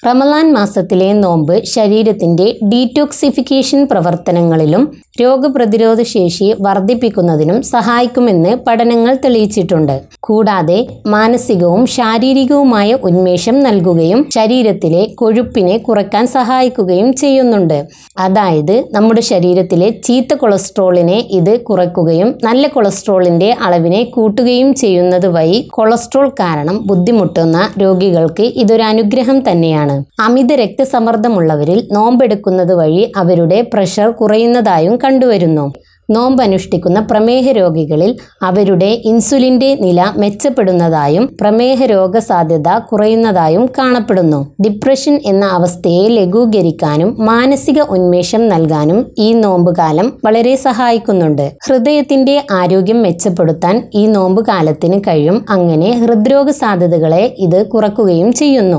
[0.00, 4.82] റമലാൻ മാസത്തിലെ നോമ്പ് ശരീരത്തിന്റെ ഡീറ്റോക്സിഫിക്കേഷൻ പ്രവർത്തനങ്ങളിലും
[5.20, 10.00] രോഗപ്രതിരോധ ശേഷി വർദ്ധിപ്പിക്കുന്നതിനും സഹായിക്കുമെന്ന് പഠനങ്ങൾ തെളിയിച്ചിട്ടുണ്ട്.
[10.20, 17.78] കൂടാതെ മാനസികവും ശാരീരികവുമായ ഉന്മേഷം നൽകുകയും ശരീരത്തിലെ കൊഴുപ്പിനെ കുറയ്ക്കാൻ സഹായിക്കുകയും ചെയ്യുന്നുണ്ട്.
[18.18, 26.76] അതായത് നമ്മുടെ ശരീരത്തിലെ ചീത്ത കൊളസ്ട്രോളിനെ ഇത് കുറയ്ക്കുകയും നല്ല കൊളസ്ട്രോളിന്റെ അളവിനെ കൂട്ടുകയും ചെയ്യുന്നത് വഴി കൊളസ്ട്രോൾ കാരണം
[26.86, 30.04] ബുദ്ധിമുട്ടുന്ന രോഗികൾക്ക് ഇതൊരു അനുഗ്രഹം തന്നെയാണ്.
[30.20, 35.72] അമിത രക്തസമ്മർദ്ദമുള്ളവരിൽ നോമ്പെടുക്കുന്നത് വഴി അവരുടെ പ്രഷർ കുറയുന്നതായും കണ്ടുവരുന്നു.
[36.10, 44.54] നോമ്പ് അനുഷ്ഠിക്കുന്ന പ്രമേഹ രോഗികളിൽ അവരുടെ ഇൻസുലിന്റെ നില മെച്ചപ്പെടുന്നതായും പ്രമേഹ രോഗ സാധ്യത കുറയുന്നതായും കാണപ്പെടുന്നു.
[44.64, 51.52] ഡിപ്രഷൻ എന്ന അവസ്ഥയെ ലഘൂകരിക്കാനും മാനസിക ഉന്മേഷം നൽകാനും ഈ നോമ്പുകാലം വളരെ സഹായിക്കുന്നുണ്ട്.
[51.68, 55.44] ഹൃദയത്തിന്റെ ആരോഗ്യം മെച്ചപ്പെടുത്താൻ ഈ നോമ്പുകാലത്തിന് കഴിയും.
[55.50, 58.76] അങ്ങനെ ഹൃദ്രോഗ സാധ്യതകളെ ഇത് കുറക്കുകയും ചെയ്യുന്നു.